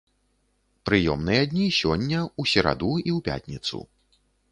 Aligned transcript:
Прыёмныя 0.89 1.41
дні 1.51 1.67
сёння, 1.81 2.21
у 2.45 2.45
сераду 2.53 2.91
і 3.07 3.11
ў 3.17 3.21
пятніцу. 3.29 3.83